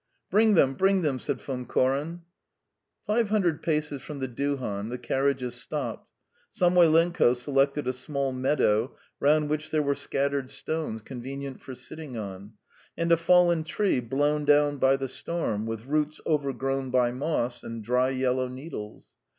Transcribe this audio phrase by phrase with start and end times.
[0.31, 2.23] "Bring them, bring them!" said Von Koren.
[3.05, 6.09] Five hundred paces from the duhan the carriages stopped.
[6.51, 12.53] Samoylenko selected a small meadow round which there were scattered stones convenient for sitting on,
[12.97, 17.83] and a fallen tree blown down by the storm with roots overgrown by moss and
[17.83, 19.09] dry yellow needles.